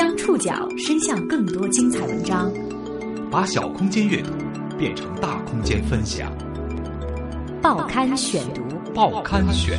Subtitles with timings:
[0.00, 2.50] 将触角伸向更多精彩文章，
[3.30, 4.32] 把小空间阅读
[4.78, 6.32] 变成大空间分享。
[7.60, 8.62] 报刊选读，
[8.94, 9.78] 报刊选。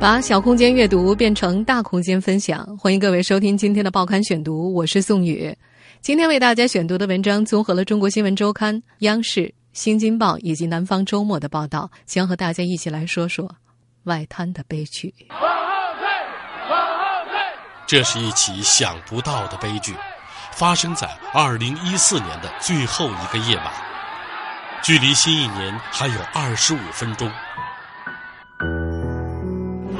[0.00, 5.56] 把小空间阅读变成大空间分享，欢迎各位收听今天的报刊选读，我是宋宇。
[6.00, 13.48] 今天为大家选读的文章综合了《中国新闻周刊》、央视、新京报以及《南方周末》的报道，将和大家一起来说说
[14.06, 15.14] 外滩的悲剧。
[15.30, 15.46] 往后
[15.98, 16.08] 退，
[16.70, 17.38] 往后退！
[17.86, 19.94] 这是一起想不到的悲剧，
[20.52, 23.72] 发生在二零一四年的最后一个夜晚，
[24.82, 27.30] 距离新一年还有二十五分钟。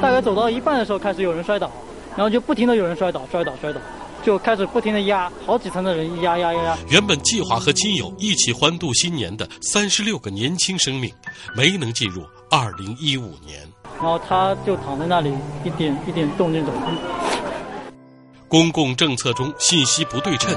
[0.01, 1.71] 大概走到一半的时候，开始有人摔倒，
[2.15, 3.81] 然后就不停的有人摔倒，摔倒，摔倒，
[4.23, 6.77] 就开始不停的压，好几层的人压压压压。
[6.89, 11.13] 原本计划和亲友一起欢度新年的三十六个年轻生命，
[11.55, 13.67] 没能进入二零一五年。
[13.97, 16.97] 然后他就躺在那里，一点一点动静都没有。
[18.47, 20.55] 公共政策中信息不对称，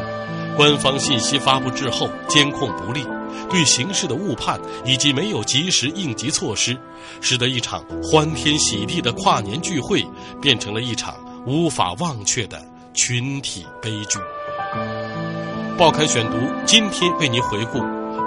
[0.56, 3.04] 官方信息发布滞后，监控不力，
[3.48, 6.78] 对形势的误判以及没有及时应急措施，
[7.20, 10.06] 使得一场欢天喜地的跨年聚会
[10.40, 12.62] 变成了一场无法忘却的
[12.94, 14.18] 群体悲剧。
[15.78, 16.36] 报刊选读
[16.66, 17.80] 今天为您回顾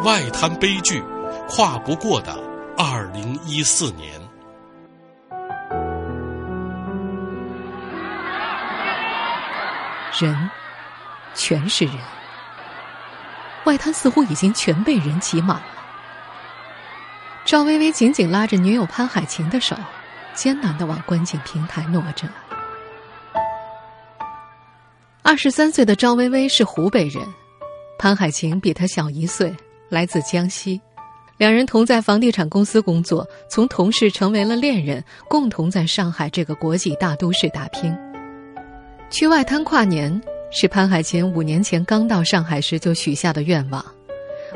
[0.04, 1.02] 外滩悲剧，
[1.48, 2.38] 跨不过的
[2.76, 4.23] 二零一四年。
[10.20, 10.50] 人，
[11.34, 11.96] 全是人。
[13.66, 15.66] 外滩似乎已经全被人挤满了。
[17.46, 19.76] 赵薇薇紧紧拉着女友潘海晴的手，
[20.34, 22.28] 艰难的往观景平台挪着。
[25.22, 27.22] 二十三岁的赵薇薇是湖北人，
[27.98, 29.56] 潘海晴比她小一岁，
[29.90, 30.80] 来自江西。
[31.38, 37.98] 两人同在房地产公司工作，从同事成为了恋人，共同在上海这个国际大都市打拼。
[39.14, 40.20] 去外滩跨年
[40.50, 43.86] 是潘海晴五年前刚到上海时就许下的愿望，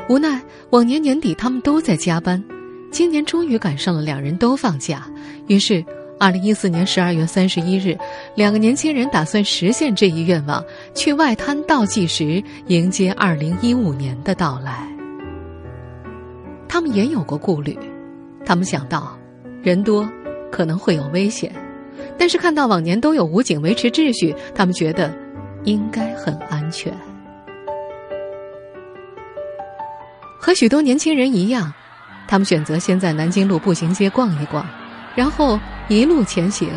[0.08, 2.42] 无奈往年年底他们都在加班，
[2.90, 5.08] 今年终于赶上了两人都放假，
[5.46, 5.82] 于是
[6.18, 7.96] 二零一四年十二月三十一日，
[8.34, 14.88] 两个年轻人打算实现这一愿望，去外滩倒计时迎接二零一五年的到来。
[16.66, 17.78] 他们也有过顾虑，
[18.44, 19.16] 他们想到
[19.62, 20.10] 人多
[20.50, 21.52] 可能会有危险。
[22.18, 25.12] 但是看到往年都有武警维持秩序，他们觉得
[25.64, 26.92] 应该很安全。
[30.40, 31.72] 和许多年轻人一样，
[32.26, 34.66] 他们选择先在南京路步行街逛一逛，
[35.14, 36.68] 然后一路前行，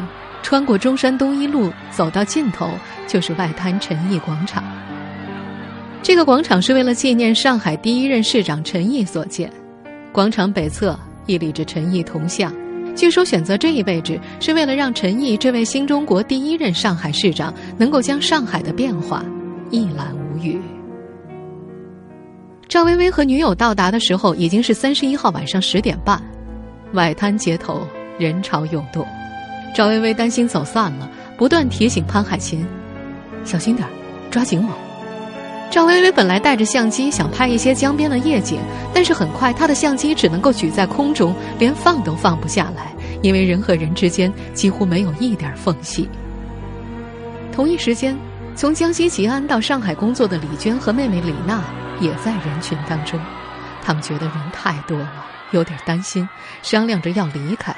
[0.42, 2.70] 穿过中山东一路，走到尽头
[3.08, 4.64] 就是外滩陈毅广场。
[6.04, 9.52] 这个广场是为了纪念上海第一任市长陈毅所建，
[10.12, 12.52] 广场北侧屹立着陈毅铜像。
[12.96, 19.26] 据说选择这一位置是为了让陈毅这位新中国第一任上海市长能够将上海的变化
[19.70, 20.60] 一览无余。
[22.68, 26.22] 赵薇薇和女友到达的时候已经是三十一号晚上十点半，
[26.94, 27.82] 外滩街头
[28.18, 29.06] 人潮涌动，
[29.76, 32.66] 赵薇薇担心走散了，不断提醒潘海琴
[33.44, 33.88] ：“小心点
[34.30, 34.74] 抓紧我。”
[35.72, 38.60] 赵薇薇本来带着相机想拍一些江边的夜景，
[38.94, 46.10] 但是很快她的相机只能够举在空中，连放都放不下来，因为人和人之间几乎没有一点缝隙。
[47.54, 48.18] 同一时间，
[48.54, 51.64] 从江西吉安到上海工作的李娟和妹妹李娜
[52.02, 53.18] 也在人群当中，
[53.82, 56.28] 他们觉得人太多了，有点担心，
[56.62, 57.74] 商量着要离开，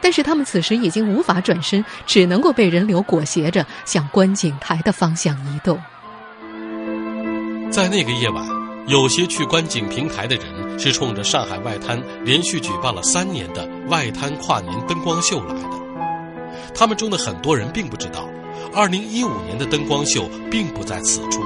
[0.00, 5.76] 但是他们此时已经无法转身，只能够被人流裹挟着向观景台的方向移动。
[7.76, 8.42] 在那个夜晚，
[8.86, 15.76] 有些去观景平台的人是冲着上海外滩连续举办了三年的外滩跨年灯光秀来的。
[16.74, 18.26] 他们中的很多人并不知道
[18.72, 21.42] ，2015年的灯光秀并不在此处，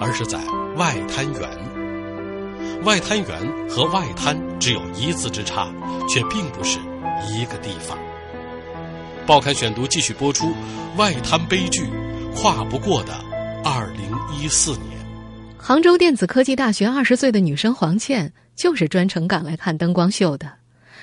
[0.00, 0.40] 而是在
[0.74, 2.84] 外滩源。
[2.84, 5.72] 外滩源和外滩只有一字之差，
[6.08, 6.80] 却并不是
[7.32, 7.96] 一个地方。
[9.28, 10.52] 报刊选读继续播出：
[10.96, 11.88] 外滩悲剧，
[12.34, 13.14] 跨不过的
[13.62, 14.97] 2014年。
[15.60, 20.50] 杭州电子科技大学二十岁的女生黄倩就是专程赶来看灯光秀的。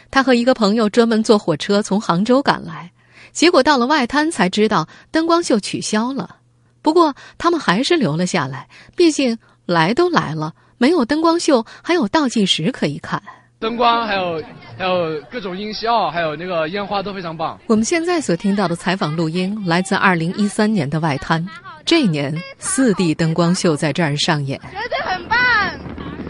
[0.10, 2.92] 她和一个朋友专门坐火车从杭州赶来，
[3.32, 6.38] 结果到了外滩才知道灯光秀取消了。
[6.82, 13.22] 不过他们还是留了下来，毕竟来都来了，没有灯光秀还有倒计时可以看。
[13.66, 14.40] 灯光还有
[14.78, 17.60] 还有各种音效，还有那个烟花都非常棒。
[17.66, 21.44] 我们现在所听到的采访录音来自二零一三年的外滩。
[21.84, 25.38] 这年，四 D 灯光秀在这儿上演，绝对很棒，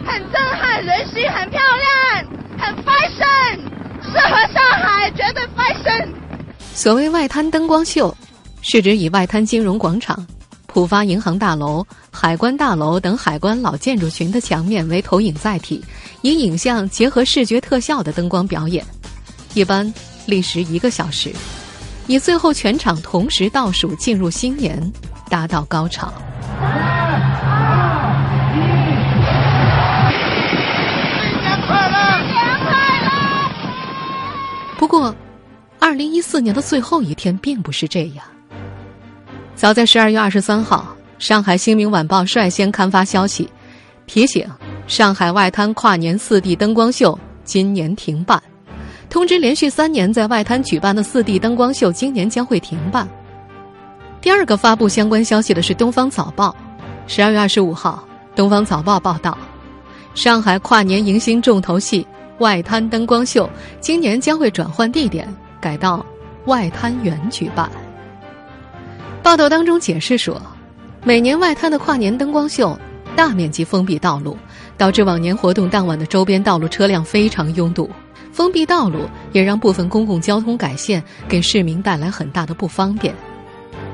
[0.05, 2.25] 很震撼人心，很漂亮，
[2.57, 3.59] 很 fashion，
[4.01, 6.07] 适合上海，绝对 fashion。
[6.73, 8.15] 所谓外滩灯光秀，
[8.61, 10.25] 是指以外滩金融广场、
[10.75, 15.81] 浦发银行大楼、海关大楼等海关老建筑群的墙面为投影载体，
[16.21, 18.85] 以影像结合视觉特效的灯光表演，
[19.53, 19.93] 一般
[20.25, 21.33] 历时一个小时，
[22.07, 24.91] 以最后全场同时倒数进入新年
[25.29, 26.13] 达到高潮
[26.59, 28.11] 三二
[28.51, 28.59] 一
[31.23, 33.15] 新年快乐。
[34.77, 35.15] 不过，
[35.79, 38.25] 二零一四年的最后一天并不是这样。
[39.55, 40.85] 早在十二月二十三号，
[41.17, 43.49] 上海《新民晚报》率先刊发消息，
[44.05, 44.45] 提醒
[44.85, 48.41] 上海外滩跨年四 D 灯光秀今年停办，
[49.09, 53.07] 通知连续三年在外滩举办的四 D 灯光秀今年将会停办。
[54.19, 56.53] 第二个发布相关消息的是《东方早报》，
[57.11, 58.03] 十二月二十五号，
[58.35, 59.37] 《东方早报》报道，
[60.15, 62.05] 上海跨年迎新重头戏。
[62.39, 63.49] 外滩灯光秀
[63.79, 65.25] 今年将会转换地点，
[65.61, 66.05] 改到
[66.47, 67.71] 外滩园举办。
[69.25, 70.39] 报道当中解释说，
[71.03, 72.77] 每年外滩的跨年灯光秀
[73.15, 74.37] 大面积封闭道路，
[74.77, 77.89] 导致往年活动当晚的周边道路车辆非常拥堵。
[78.31, 78.99] 封闭道路
[79.31, 83.15] 也让部分公共交通改线，给市民带来很大的不方便。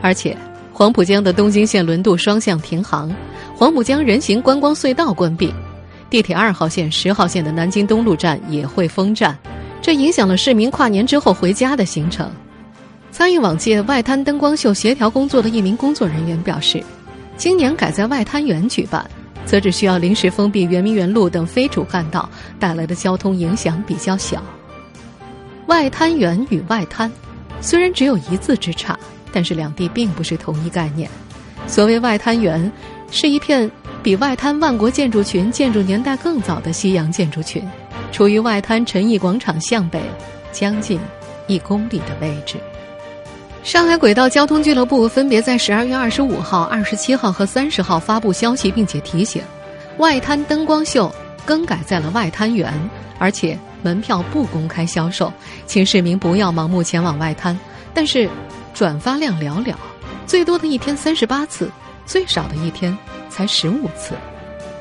[0.02, 0.36] 而且，
[0.74, 3.10] 黄浦江的东京线轮渡双向停航，
[3.56, 5.54] 黄浦江人行观光隧道关闭。
[6.10, 9.40] 地铁二号线、十号线的南京东路站也会封站，
[9.82, 12.30] 这影响了市民跨年之后回家的行程。
[13.12, 16.84] 参与往届外滩灯光秀协调工作的一名工作人员表示，
[17.38, 19.06] 今年改在外滩园举办，
[19.46, 22.30] 则只需要临时封闭圆明园路等非主干道，
[22.60, 24.42] 带来的交通影响比较小。
[25.68, 27.12] 外滩园与外滩
[27.60, 28.98] 虽然只有一字之差，
[29.32, 31.10] 但是两地并不是同一概念。
[31.68, 32.72] 所谓外滩园，
[33.12, 33.70] 是一片。
[34.04, 37.64] 比外滩万国建筑群建筑年代更早的西洋建筑群，
[38.12, 40.02] 处于外滩陈毅广场向北
[40.52, 41.00] 将近
[41.46, 42.56] 一公里的位置。
[43.64, 49.42] 上海轨道交通俱乐部分别在十二月二十五号、二十七号和三十号发布消息，并且提醒，
[49.98, 51.14] 外滩灯光秀
[51.46, 52.74] 更改在了外滩园，
[53.20, 55.32] 而且门票不公开销售，
[55.68, 57.58] 请市民不要盲目前往外滩。
[57.94, 58.30] 但是，
[58.74, 59.76] 转发量寥寥，
[60.26, 61.72] 最多的一天三十八次，
[62.06, 62.98] 最少的一天。
[63.32, 64.14] 才十五次。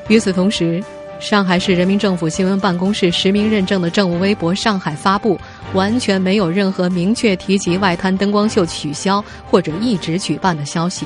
[0.09, 0.83] 与此同时，
[1.21, 5.39] 上海市人民政府新闻办公室实名认证的政务微博“上海发布”
[5.75, 11.05] 完全没有任何明确提及外滩灯光秀取消或者一直举办的消息。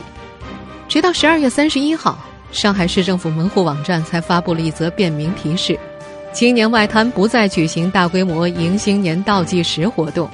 [0.87, 2.17] 直到十二月三十一号，
[2.49, 5.77] 上海市政府门户网站才发布了一则便民提示：
[6.31, 10.29] 今年外滩不再举行大规模迎新年倒计时活动。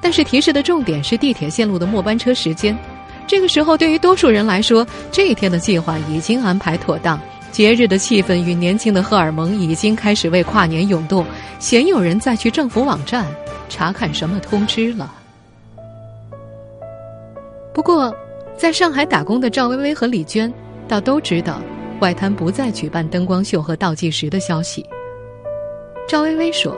[0.00, 2.78] 但是提示的重点是地铁线路的末班车时间。
[3.26, 7.18] 这个时候，对于多数人来说，这一天的计划已经安排妥当，
[7.54, 11.24] 节日的气氛与年轻的荷尔蒙已经开始为跨年涌动，
[11.60, 13.24] 鲜有人再去政府网站
[13.68, 15.14] 查看什么通知了。
[17.72, 18.12] 不过，
[18.56, 20.52] 在上海打工的赵薇薇和李娟，
[20.88, 21.62] 倒都知道
[22.00, 24.84] 外滩不再举办灯光秀和倒计时的消息。
[26.08, 26.76] 赵薇薇说：“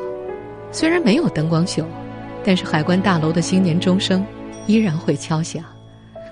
[0.70, 1.87] 虽然没有灯光秀，
[2.44, 4.22] 但是海关大楼的新年钟声
[4.67, 5.64] 依然会敲响。”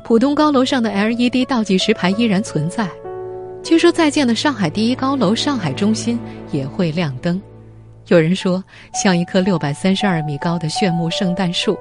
[0.05, 2.87] 浦东高楼上的 LED 倒计时牌依然存在，
[3.65, 6.21] 据说在建的上海第一高楼上海中心
[6.53, 7.41] 也会亮灯。
[8.09, 8.63] 有人说，
[8.93, 11.75] 像一棵六百三十二米高的炫目圣诞树。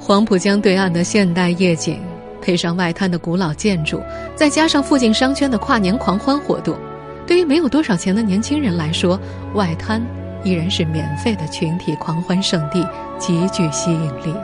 [0.00, 2.00] 黄浦江对岸的现代夜景，
[2.40, 4.00] 配上外滩的古老建筑，
[4.34, 6.76] 再加上附近商圈的跨年狂欢活动，
[7.24, 9.16] 对于没有多少钱的年轻人来说，
[9.54, 10.04] 外滩
[10.42, 12.84] 依然是免费的群体狂欢圣地，
[13.16, 14.34] 极具吸引力。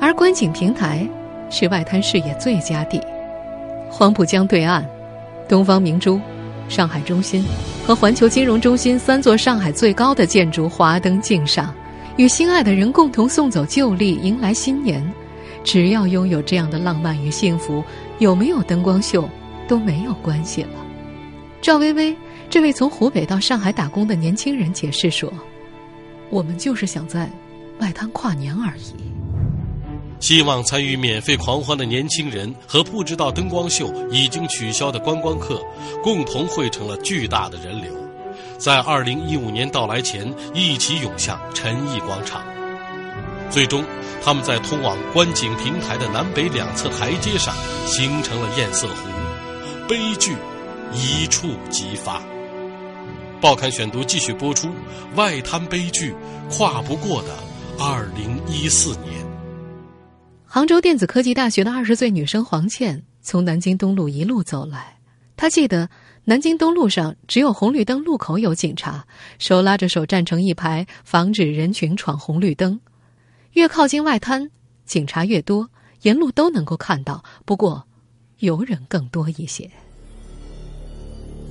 [0.00, 1.04] 而观景平台
[1.50, 3.02] 是外滩视野最佳地，
[3.90, 4.82] 黄浦江对岸，
[5.48, 6.18] 东方明珠、
[6.68, 7.44] 上海中心
[7.86, 11.74] 和环球金融中心三座上海最高的建筑华灯竞上，
[12.16, 15.06] 与心爱的人共同送走旧历，迎来新年。
[15.62, 17.84] 只要拥有这样的浪漫与幸福，
[18.18, 19.28] 有没有灯光秀
[19.68, 20.70] 都没有关系了。
[21.60, 22.16] 赵薇薇
[22.48, 25.30] 这位从湖北到上海打工的年轻人解释说
[26.30, 27.28] ：“我们就是想在
[27.80, 28.94] 外滩跨年而已。”
[30.20, 35.60] 希望参与免费狂欢的年轻人和不知道灯光秀已经取消的观光客，
[36.02, 37.90] 共同汇成了巨大的人流，
[38.58, 42.44] 在二零一五年到来前一起涌向陈毅广场。
[43.50, 43.82] 最终，
[44.22, 47.54] 他们在通往观景平台的南北两侧台阶上
[47.86, 48.94] 形成了堰塞湖，
[49.88, 50.36] 悲剧
[50.94, 52.20] 一触即发。
[53.40, 54.68] 报刊选读继续播出：
[55.16, 56.14] 外滩悲剧，
[56.50, 57.28] 跨不过的
[57.78, 59.29] 二零一四年。
[60.52, 64.98] 杭州电子科技大学的二十岁女生黄倩从南京东路一路走来，
[65.36, 65.88] 她记得
[66.24, 69.06] 南京东路上只有红绿灯路口有警察，
[69.38, 72.80] 手拉着手站成一排，防止人群闯红绿灯。
[73.52, 74.50] 越靠近外滩，
[74.84, 75.70] 警察越多，
[76.02, 77.22] 沿路都能够看到。
[77.44, 77.86] 不过，
[78.40, 79.70] 游人更多一些。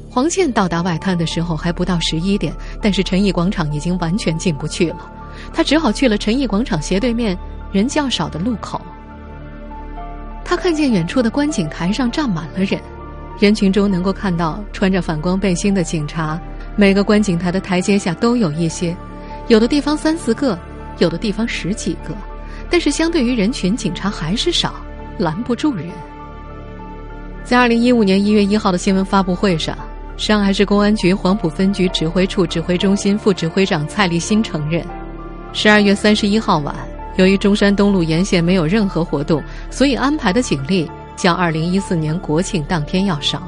[0.09, 5.09] 黄倩到达外滩的时候还不到十一点，但是陈毅广场已经完全进不去了。
[5.53, 7.37] 他只好去了陈毅广场斜对面
[7.71, 8.81] 人较少的路口。
[10.43, 12.79] 他看见远处的观景台上站满了人，
[13.39, 16.39] 人群中能够看到穿着反光背心的警察。
[16.75, 18.95] 每个观景台的台阶下都有一些，
[19.47, 20.57] 有的地方三四个，
[20.97, 22.15] 有的地方十几个，
[22.69, 24.75] 但是相对于人群，警察还是少，
[25.17, 25.87] 拦不住人。
[27.43, 29.77] 在二零一五年一月一号的新闻发布会上。
[30.17, 34.85] 上海市公安局黄埔分局指挥处指挥中心副指挥长蔡立新承认，
[35.53, 36.75] 十二月三十一号晚，
[37.19, 43.43] 由于中山东路沿线没有任何活动，所以安排的警力较二零一四年国庆当天要少。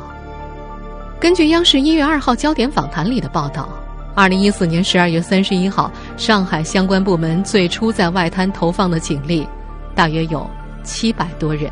[1.21, 3.69] 根据央视一月二号焦点访谈里的报道，
[4.13, 9.47] 二零一四年十二月三十一号，上海相关部门最初在外滩投放的警力，
[9.95, 10.45] 大约有
[10.83, 11.71] 七百多人。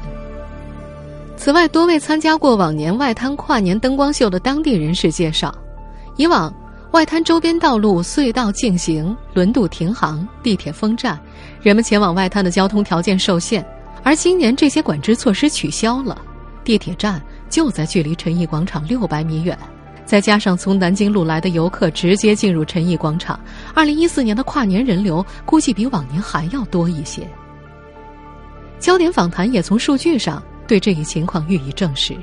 [1.36, 5.54] 此外，多位参加过往年外滩跨年灯光秀的当地人士介绍，
[6.16, 6.54] 以往
[6.92, 11.20] 外滩周边道路隧道禁行、轮渡停航、地铁封站，
[11.62, 13.66] 人们前往外滩的交通条件受限。
[14.04, 16.20] 而今年这些管制措施取消了，
[16.64, 19.58] 地铁站就在距离陈毅广场六百米远，
[20.04, 23.40] 再加上从南京路来的游客直接进入陈毅广场，
[23.76, 27.28] 二零一四年的跨年人流估计比往年还要多一些。
[28.80, 30.42] 焦点访谈也从数据上。
[30.70, 32.16] 对这一情况予以证实。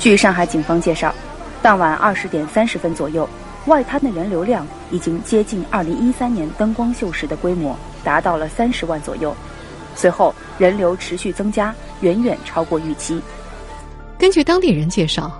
[0.00, 1.14] 据上海警方介绍，
[1.62, 3.28] 当晚二十点三十分左右，
[3.66, 9.34] 外滩的人流量已经接近二零一三年灯光秀时的规模，达到了三十万左右。
[9.94, 13.20] 随后人流持续增加，远远超过预期。
[14.18, 15.32] 根据当地人介绍，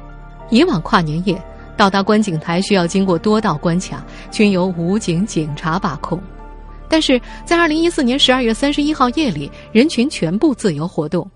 [0.48, 1.40] 以往跨年夜
[1.76, 6.18] 到达观景台需要经过多道关卡，均由武警警察把控。
[6.88, 11.28] 但是在二零一四年十二月三十一号夜里，人群全部自由活动。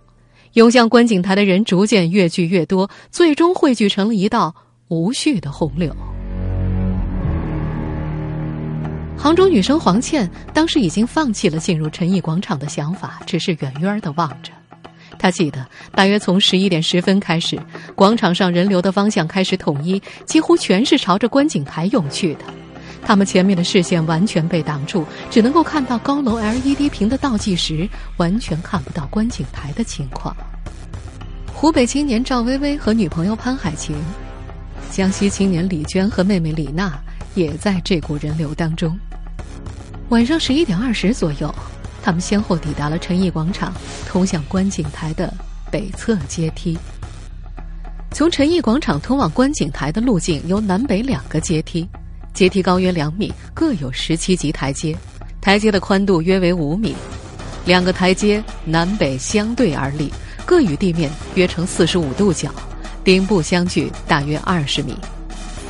[0.54, 4.54] 涌向观景台的人逐渐越聚越多，最终汇聚成了一道
[4.88, 5.94] 无序的洪流。
[9.18, 14.52] 杭州女生黄倩当时已经放弃了进入陈毅广场的想法，只是远远的望着。
[15.18, 17.58] 她记得，大约从十一点十分开始，
[17.96, 22.44] 广场上人流的方向开始统一，几乎全是朝着观景台涌去的。
[23.02, 30.34] 他们前面的视线完全被挡住，只能够看到高楼 LED 屏的倒计时，完全看不到观景台的情况。
[31.52, 33.96] 湖北青年赵薇薇和女朋友潘海晴，
[34.90, 36.96] 江西青年李娟和妹妹李娜
[37.34, 38.96] 也在这股人流当中。
[40.10, 41.54] 晚上十一点二十左右，
[42.02, 43.74] 他们先后抵达了陈毅广场
[44.06, 45.32] 通向观景台的
[45.70, 46.78] 北侧阶梯。
[48.12, 51.86] 从陈毅广场通往观景台的路径有南北两个阶梯。
[52.32, 54.96] 阶梯高约两米，各有十七级台阶，
[55.40, 56.94] 台阶的宽度约为五米，
[57.66, 60.10] 两个台阶南北相对而立，
[60.46, 62.48] 各与地面约成四十五度角，
[63.02, 64.96] 顶部相距大约二十米。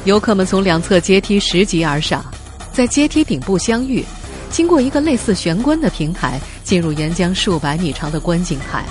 [0.05, 2.25] 游客们从两侧阶梯拾级而上，
[2.71, 4.05] 在阶梯顶部相遇，
[4.51, 8.85] 经过一个类似玄关的平台，进入沿江数百米长的观景台。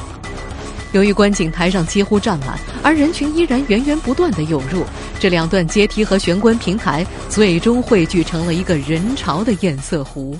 [0.93, 4.83] 由于观景台上几乎站满，而人群依然源源不断的涌入，
[5.19, 10.37] 这两段阶梯和玄关平台最终汇聚成了一个人潮的堰塞湖。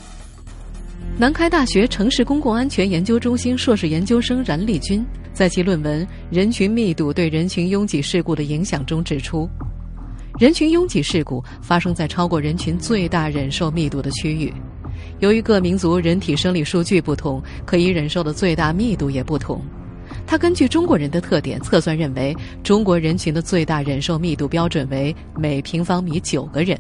[1.18, 9.50] 南开大学城市公共安全研究中心硕士研究生冉丽君在其论文《人群密度对人群拥挤事故的影响》中指出，
[10.40, 14.54] 人群拥挤事故发生在超过人群最大忍受密度的区域。
[15.20, 19.62] 由于各民族人体生理数据不同，可以忍受的最大密度也不同。
[20.26, 26.78] 他根据中国人的特点测算，认为中国人群的最大忍受密度标准为每平方米九个人。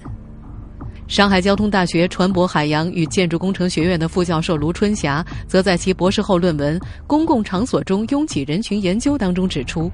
[1.08, 6.78] 上海交通大学船舶海洋与建筑工程学院的副教授卢春霞，则在其博士后论文
[7.08, 9.90] 《公共场所中拥挤人群研究》当中指出。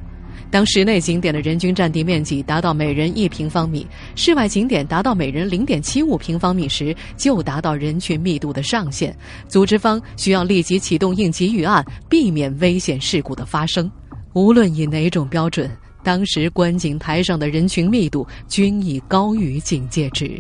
[0.53, 9.17] 当室内景点的人均占地面积达到每人一平方米，室外景点达到每人零点七五平方米时，就达到人群密度的上限。
[9.47, 13.89] 组织方需要立即启动应急预案，避免危险事故的发生。
[14.33, 15.67] 无论以哪种标准，
[16.03, 20.39] 当时观景台上的人群密度均已高于警戒值。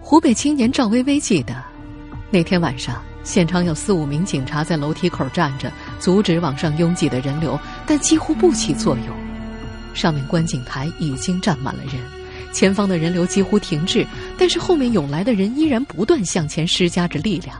[0.00, 1.52] 湖北青年赵薇薇记得，
[2.30, 3.02] 那天晚上。
[3.24, 9.16] 现场有四五名警察在楼梯口站着，阻止往上拥挤的人流，但几乎不起作用。
[9.94, 11.94] 上面观景台已经站满了人，
[12.52, 14.06] 前方的人流几乎停滞，
[14.38, 17.56] 但是后面涌来的人依然不断向前施加着力量。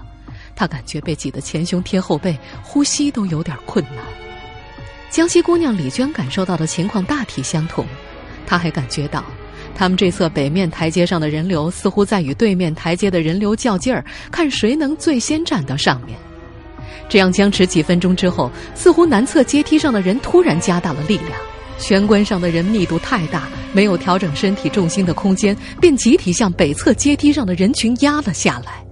[0.54, 4.04] 他感觉被挤得前胸贴后背，呼吸都有点困难。
[5.10, 7.86] 江西姑娘李娟感受到的情况大体相同，
[8.46, 9.24] 她还感觉到
[9.74, 16.18] 他们这侧北面台阶上的人流似乎在与对面台阶的人流较劲儿，看谁能最先站到上面。
[17.08, 21.32] 这样僵持几分钟之后，似乎南侧阶梯上的人突然加大了力量，
[21.78, 28.84] 玄关上的人密度太大，没有调整身体重心的空间，便集体向北侧阶梯上的人群压了下来。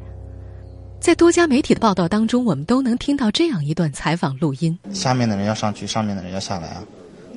[0.99, 6.83] 在多家媒体的报道当中，我们都能听到这样一段采访录音：下面的人要上去，上面的人要下来啊，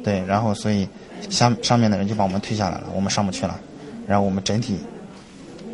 [0.04, 0.88] 对，然后所以
[1.30, 3.60] 下上面的人就把我们推下来了，我们上不去了，
[4.08, 4.80] 然后我们整体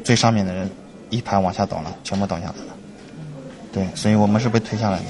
[0.03, 0.69] 最上面的人
[1.09, 2.74] 一排往下倒了，全部倒下来了。
[3.75, 5.05] 对，所以我们是被推下来的。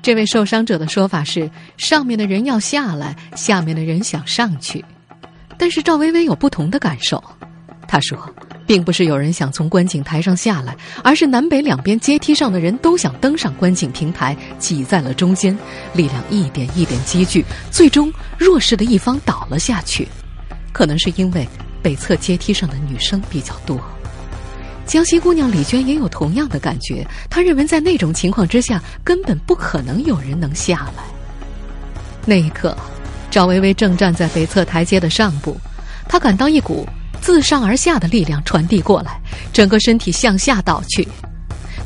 [0.00, 4.84] 这位受伤者的说法是：上面的人要下来，下面的人想上去。
[5.58, 7.20] 但是赵薇薇有不同的感受，
[7.88, 8.16] 她说，
[8.64, 15.56] 并不是有人想从观景台上下来，而是南北两边阶梯上的人都想登上观景平台，挤在了中间，
[15.94, 20.06] 力量一点一点积聚，最终弱势的一方倒了下去。
[20.72, 21.44] 可能是因为
[21.82, 23.80] 北侧阶梯上的女生比较多。
[24.92, 27.02] 江西姑娘李娟也有同样的感觉。
[27.30, 31.02] 她认为，在那种情况之下，根本不可能有人能下来。
[32.26, 32.76] 那一刻，
[33.30, 35.56] 赵薇薇正站在北侧台阶的上部，
[36.06, 36.86] 她感到一股
[37.22, 39.18] 自上而下的力量传递过来，
[39.50, 41.08] 整个身体向下倒去。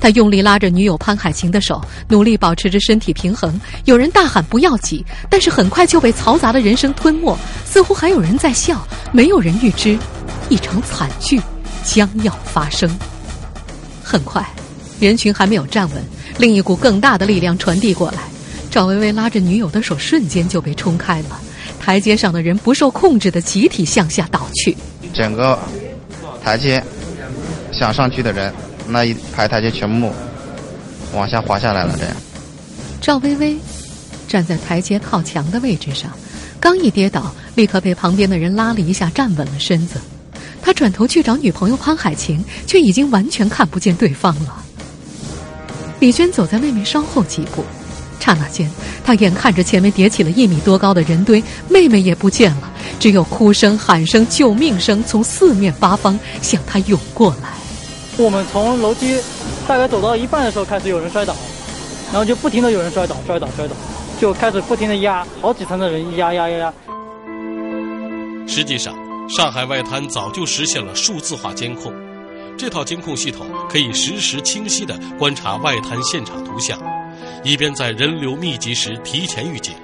[0.01, 3.59] 他用力拉着女友潘海晴的手，努力保持着身体平衡。
[3.85, 7.39] 有人大喊“不要挤”，但是很快就被嘈杂的人声吞没。
[7.65, 9.97] 似乎还有人在笑，没有人预知
[10.49, 11.41] 一场惨剧。
[11.87, 12.90] 将要发生。
[14.02, 14.47] 很快，
[15.00, 16.05] 人群还没有站稳，
[16.37, 18.19] 另一股更大的力量传递过来，
[18.71, 21.40] 赵薇薇拉着女友的手瞬间就被冲开了。
[21.81, 24.76] 台阶上的人不受控制的集体向下倒去，
[25.14, 25.59] 整个
[26.43, 26.83] 台阶
[27.73, 28.52] 想上去的人，
[28.88, 30.12] 那一排台阶全部
[31.14, 31.95] 往下滑下来了。
[31.97, 32.14] 这样，
[33.00, 33.57] 赵薇薇
[34.26, 36.11] 站在台阶靠墙的位置上，
[36.59, 40.00] 刚一跌倒，立刻被旁边的人拉了一下，站稳了身子。
[40.67, 44.65] 他转头去找女朋友潘海晴，却已经完全看不见对方了。
[46.00, 47.65] 李娟走在妹妹稍后几步，
[48.19, 48.69] 刹那间，
[49.05, 57.50] 她眼看着前面叠起了一米多高的人堆，妹妹也不见了，只有哭声、喊声、救命声从四面八方向她涌过来。
[58.17, 59.17] 我们从楼梯
[59.69, 61.37] 大概走到一半的时候，开始有人摔倒，
[62.11, 63.76] 然后就不停的有人摔倒、摔倒、摔倒，
[64.21, 66.75] 就开始不停的压，好几层的人压压压压。
[68.49, 69.05] 实际上。
[69.28, 71.93] 上海外滩早就实现了数字化监控，
[72.56, 76.78] 这套监控系统可以实时清晰地观察外滩现场图像，
[77.43, 79.75] 以便在人流密集时提前预警。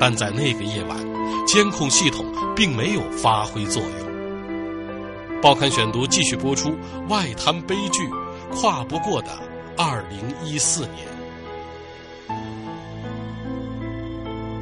[0.00, 0.98] 但在那个夜晚，
[1.46, 2.24] 监控系统
[2.56, 5.40] 并没有发挥作用。
[5.42, 6.74] 报刊选读继续播出：
[7.08, 8.08] 外滩悲剧，
[8.50, 9.28] 跨不过的
[9.76, 11.06] 二零一四年。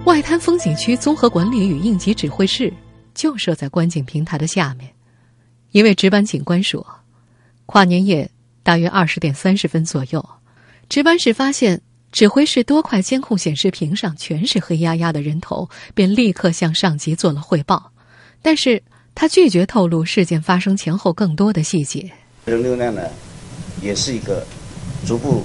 [0.04, 2.72] 外滩风景区综合管理与应急指挥室。
[3.14, 4.90] 就设在观景平台的下面。
[5.72, 6.84] 一位值班警官说
[7.66, 8.28] ：“跨年夜
[8.62, 10.28] 大约二十点三十分左右，
[10.88, 17.92] 值班室发现指挥室多块监控显示屏上全是黑压压的人头，便立刻向上级做了汇报。
[18.42, 18.82] 但是
[19.14, 22.10] 他拒绝透露事件发生前后更多的细节。
[22.46, 23.02] 人流量呢，
[23.80, 24.44] 也是一个
[25.06, 25.44] 逐步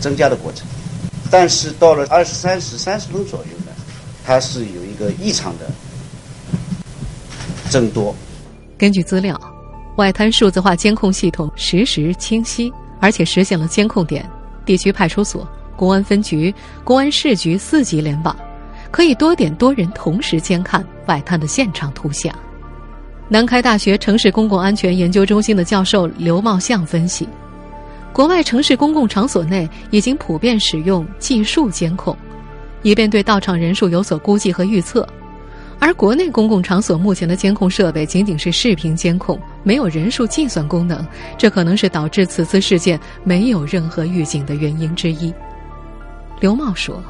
[0.00, 0.66] 增加的过程，
[1.30, 3.72] 但是到了二十三时三十分左右呢，
[4.22, 5.70] 它是有一个异常的。”
[7.72, 8.14] 增多。
[8.76, 9.40] 根据资料，
[9.96, 14.28] 外滩数字化监控系统实时清晰，而且实现了监控点、
[14.66, 16.54] 地区派出所、公安分局、
[16.84, 18.36] 公安市局四级联网，
[18.90, 22.30] 可以多点多人同时监看外滩的现场图像。
[23.28, 27.26] 南开大学城市公共安全研究中心的教授刘茂相分析，
[28.12, 32.14] 国外城市公共场所内已经普遍使用计数监控，
[32.82, 35.08] 以便对到场人数有所估计和预测。
[35.82, 41.04] 而国内公共场所目前的监控设备仅仅是视频监控，没有人数计算功能，
[41.36, 45.34] 这可能是导致此次事件没有任何预警的原因之一。
[46.38, 47.02] 刘茂说：“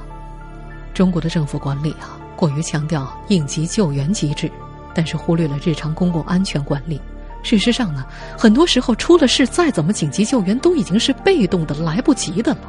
[0.95, 4.51] 中国的政府管理啊，过于强调应急救援机制，
[4.95, 6.99] 但是忽略了日常公共安全管理。
[7.43, 8.07] 事实上呢，
[8.39, 12.61] 很多时候出了事，再怎么紧急救援，都已经是被动的、来不及的了。”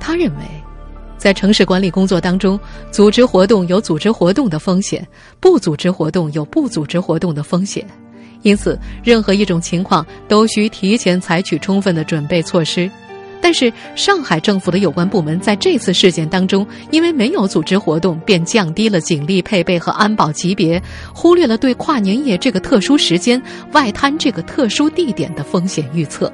[0.00, 0.44] 他认为。
[1.18, 2.58] 在城市管理工作当中，
[2.90, 5.06] 组织活动有组织活动的风险，
[5.40, 7.84] 不组织活动有不组织活动的风险，
[8.42, 12.88] 因此任何一种情况都需提前采取充分的准备措施。
[13.40, 20.82] 但是，上海政府的有关部门在这次事件当中，因为没有组织活动，便降低了警力配备和安保级别，
[21.14, 23.40] 忽略了对跨年夜这个特殊时间、
[23.72, 26.32] 外滩这个特殊地点的风险预测。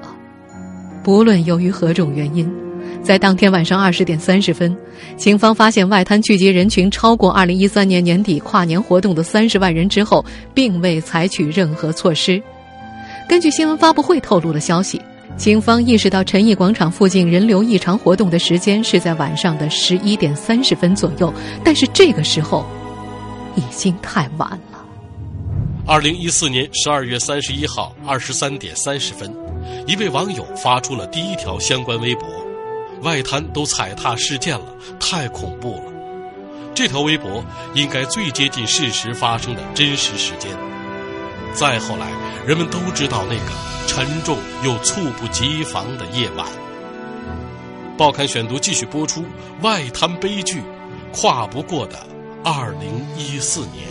[1.03, 2.64] 不论由于何种原因。
[3.05, 4.75] 在当天晚上二十点三十分，
[5.15, 12.43] 警方发现外滩聚集人群超过二零一三年年底跨年活动的三十万人之后，并未采取任何措施。
[13.29, 14.99] 根据新闻发布会透露的消息，
[15.37, 21.31] 警方意识到陈毅广场附近人流异常活动的时间是在晚上的十一点三十分左右，
[21.63, 22.65] 但是这个时候
[23.55, 24.83] 已经太晚了。
[25.87, 29.31] 二零一四年十二月三十一号二十三点三十分，
[29.87, 32.27] 一位网友发出了第一条相关微博。
[33.05, 34.67] 外滩都踩踏事件了，
[34.99, 35.93] 太恐怖了！
[36.75, 40.51] 这条微博应该最接近事实发生的真实时间。
[41.53, 42.11] 再后来，
[42.45, 43.53] 人们都知道那个
[43.87, 46.45] 沉重又猝不及防的夜晚。
[47.97, 49.23] 报刊选读继续播出：
[49.63, 50.61] 外滩悲剧，
[51.13, 51.97] 跨不过的
[52.43, 53.87] 二零一四年。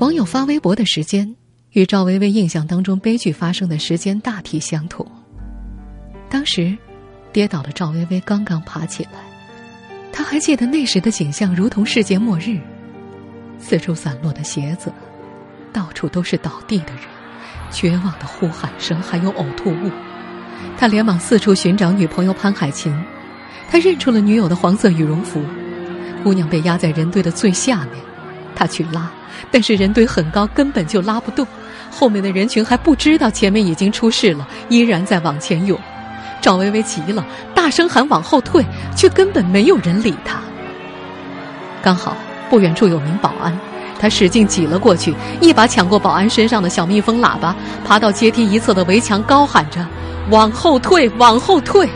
[0.00, 1.34] 网友发微博的时间
[1.70, 5.06] 与赵薇薇印象当中悲剧发生的时间大体相同。
[6.28, 6.76] 当时。
[7.34, 9.18] 跌倒的赵薇薇刚刚爬起来，
[10.12, 12.60] 她还记得那时的景象，如同世界末日。
[13.58, 14.92] 四处散落的鞋子，
[15.72, 17.02] 到处都是倒地的人，
[17.72, 19.90] 绝望的呼喊声，还有呕吐物。
[20.78, 22.96] 他连忙四处寻找女朋友潘海琴，
[23.68, 25.42] 他认出了女友的黄色羽绒服。
[26.22, 28.00] 姑娘被压在人堆的最下面，
[28.54, 29.10] 他去拉，
[29.50, 31.44] 但是人堆很高，根本就拉不动。
[31.90, 35.76] 后面的人群还不知道前面已经出事了，依然在往前涌。
[36.44, 38.62] 赵薇薇急了，大声喊往后退，
[38.94, 40.36] 却根本没有人理她。
[41.82, 42.14] 刚好
[42.50, 43.58] 不远处有名保安，
[43.98, 49.86] 他使劲挤了过去，一把抢过保安身上的小蜜蜂喇叭，爬到阶梯一侧的围墙，高喊着
[50.28, 51.88] ：“往后退，往后退！”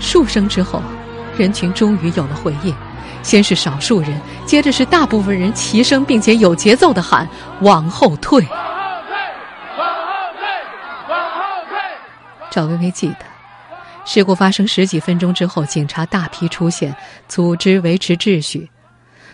[0.00, 0.80] 数声之后，
[1.36, 2.74] 人群终于有了回应，
[3.22, 7.28] 先是少数人，接着是大部分人齐声并且有节奏的喊
[7.60, 8.64] ：“往后退！”往后
[9.06, 9.14] 退，
[9.78, 10.02] 往后
[10.38, 10.48] 退，
[11.10, 11.78] 往后退。
[12.50, 13.33] 赵薇薇记得。
[14.04, 16.94] 事故发生十几分钟之后，警察大批出现，
[17.26, 18.68] 组织维持秩序。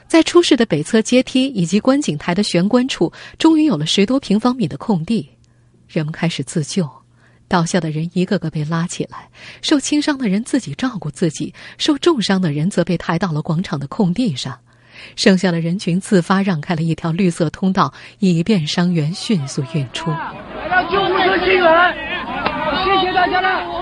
[0.07, 5.29] 在出事的北侧阶梯以及观景台的玄关处，终于有了十多平方米的空地，
[5.89, 6.89] 人们开始自救。
[7.49, 9.29] 倒下的人一个个被拉起来，
[9.61, 14.57] 受轻伤的人自己照顾自己，受重伤的人则被抬到了广场的空地上。
[15.17, 20.11] 剩下的人群自发让开了一条绿色通道，以便伤员迅速运出。
[20.11, 20.35] 来
[20.69, 21.93] 让救护车进来，
[22.85, 23.81] 谢谢大家了。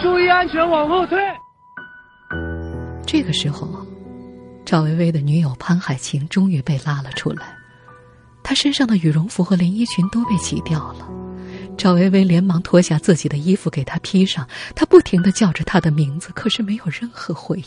[0.00, 1.18] 注意安全，往后退。
[3.04, 3.68] 这个时候，
[4.64, 7.46] 赵薇薇的女友潘海晴终于被拉了出来。
[8.42, 11.08] 她身上的羽绒服和连衣裙都被挤掉了。
[11.76, 14.46] 赵薇薇连忙脱下自己的衣服给她披上。
[14.74, 17.64] 她不停的叫着她的名字，可是没有任何回应。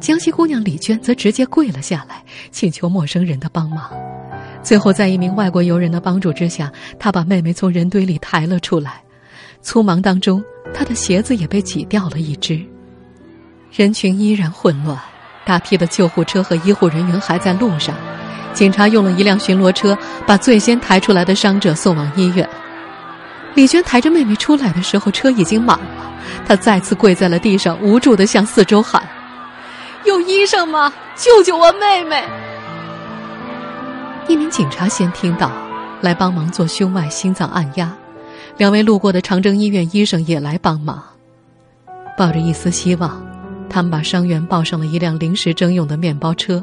[0.00, 3.90] 江西姑娘李娟则直接跪了下来，请求陌生人的帮忙。
[4.62, 9.02] 最后，在一名外国游人的帮助之下，她把妹妹从人堆里抬了出来。
[9.64, 10.42] 匆忙当中，
[10.74, 12.60] 他的鞋子也被挤掉了一只。
[13.70, 14.98] 人群依然混乱，
[15.44, 17.94] 大批的救护车和医护人员还在路上。
[18.52, 19.96] 警察用了一辆巡逻车，
[20.26, 22.46] 把最先抬出来的伤者送往医院。
[23.54, 26.12] 李娟抬着妹妹出来的时候，车已经满了。
[26.46, 29.02] 她再次跪在了地上，无助地向四周喊
[30.04, 30.92] ：“有医生吗？
[31.16, 32.22] 救救我妹妹！”
[34.28, 35.50] 一名警察先听到，
[36.00, 37.90] 来帮忙做胸外心脏按压。
[38.58, 41.02] 两位路过的长征医院医生也来帮忙，
[42.16, 43.24] 抱着一丝希望，
[43.68, 46.62] 他们把伤员抱上了一辆临时征用的面包车，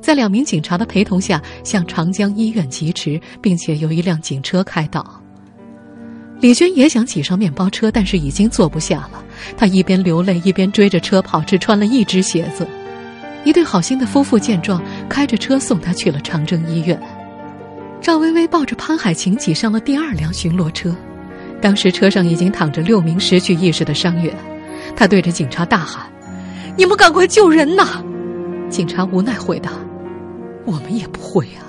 [0.00, 5.20] 在两名警察的陪同下向长江医院疾驰，并且由一辆警车开道。
[6.40, 9.24] 李娟也想挤上面包车，但是已经坐不下了。
[9.56, 12.66] 她一边流泪一边追着车跑，只穿了一只鞋子。
[13.44, 17.00] 一对好心的夫妇见状，开着车送她去了长征医院。
[18.02, 20.94] 赵薇薇抱着潘海晴挤上了第二辆巡逻车。
[21.64, 24.36] 当时车上已经躺着六名失去意识的伤员，
[24.94, 26.04] 他对着警察大喊
[26.76, 28.04] ：“你们赶快救人呐！”
[28.68, 29.70] 警察无奈回答
[30.66, 31.64] ：“我们也不会啊。”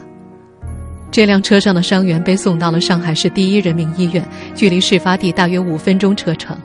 [1.11, 4.21] 这辆车上的伤员被送到了上海市第一人民医院，
[4.53, 6.57] 距离事发地大约五分钟车程。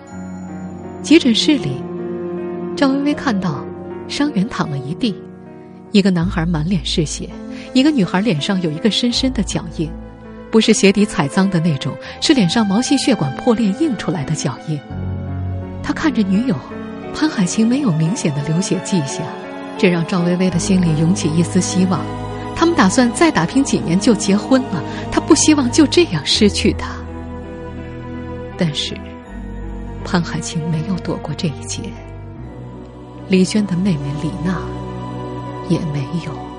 [1.01, 1.81] 急诊室里，
[2.75, 3.64] 赵薇薇看到
[4.09, 5.14] 伤员躺了一地，
[5.93, 7.31] 一个男孩满脸是血，
[7.75, 9.88] 一个女孩脸上有一个深深的脚印。
[10.51, 14.79] 不是鞋底踩脏的那种，是脸上毛细血管破裂印出来的脚印。
[15.83, 16.55] 他看着女友
[17.15, 19.25] 潘海晴没有明显的流血迹象，
[19.79, 22.01] 这让赵薇薇的心里涌起一丝希望。
[22.57, 26.91] 他们打算再打拼几年就结婚了，他不希望就这样失去她。
[28.59, 28.95] 但是，
[30.05, 31.81] 潘海晴没有躲过这一劫。
[33.29, 34.59] 李娟的妹妹李娜
[35.69, 36.50] 也没有。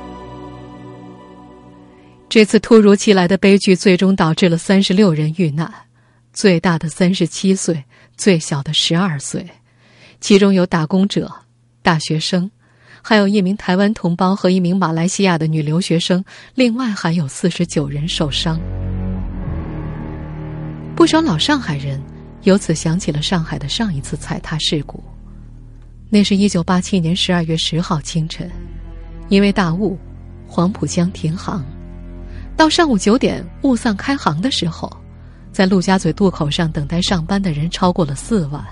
[2.32, 5.70] 这次突如其来的悲剧最终导致了三十六人遇难，
[6.32, 7.84] 最大的三十七岁，
[8.16, 9.46] 最小的十二岁，
[10.22, 11.30] 其中有打工者、
[11.82, 12.50] 大学生，
[13.02, 16.24] 还有一名台湾同胞和一名马来西亚的女留学生，
[16.56, 18.58] 另外还有四十九人受伤。
[20.96, 22.02] 不少老上海人
[22.44, 25.04] 由此想起了上海的上一次踩踏事故，
[26.10, 28.50] 那是一九八七年十二月十号清晨，
[29.28, 30.00] 因为大雾，
[30.48, 31.62] 黄浦江停航。
[32.62, 34.88] 到上午九点雾散开航的时候，
[35.52, 38.64] 在陆家嘴渡口上等待上班的人超过了四万。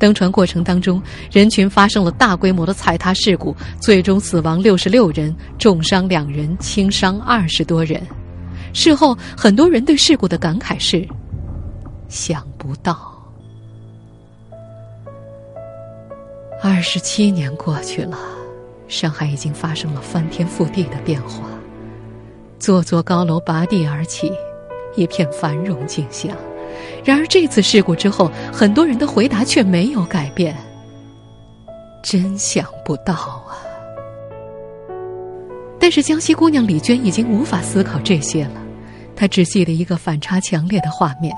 [0.00, 1.00] 登船过程当中，
[1.30, 8.04] 人群发生了大规模的踩踏事故，最终死亡六十六人，重伤两人，轻伤二十多人。
[8.72, 11.06] 事后，很多人对事故的感慨是：
[12.08, 13.16] 想不到，
[16.60, 18.18] 二十七年过去了，
[18.88, 21.53] 上海已经发生了翻天覆地的变化。
[22.64, 24.32] 座座高楼拔地而起，
[24.96, 26.34] 一片繁荣景象。
[27.04, 30.56] 然而这次事故之后，很多人的回答却没有改变。
[32.02, 33.52] 真想不到啊！
[35.78, 38.62] 但是江西姑娘李娟已经无法思考这些了，
[39.14, 41.36] 她只记得一个反差强烈的画面：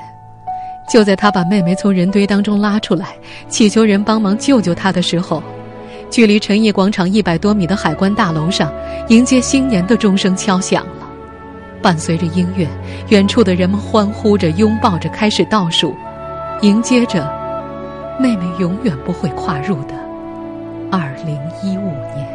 [0.88, 3.16] 就在她把妹妹从人堆当中拉出来，
[3.48, 5.42] 祈求人帮忙救救她的时候，
[6.08, 8.72] 距离陈毅广场一百多米的海关大楼上，
[9.08, 10.86] 迎接新年的钟声敲响。
[11.86, 12.66] 伴随着音乐，
[13.10, 15.94] 远处的人们欢呼着、拥抱着，开始倒数，
[16.62, 17.32] 迎接着
[18.18, 19.94] 妹妹永远不会跨入的
[20.90, 22.26] 二零一五年。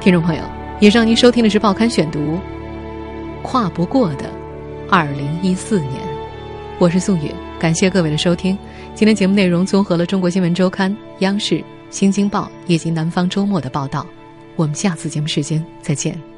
[0.00, 0.42] 听众朋友，
[0.80, 2.18] 以上您收听的是《报刊选读》，
[3.42, 4.24] 跨不过的
[4.90, 5.92] 二零一四年，
[6.80, 8.58] 我是宋宇，感谢各位的收听。
[8.94, 14.06] 今天节目内容综合了《中国新闻周刊》、央视、新京报以及《南方周末》的报道。
[14.56, 16.29] 我们下次节目时间再见。